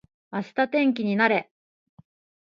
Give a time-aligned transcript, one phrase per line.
[0.31, 1.51] 明日天気になれ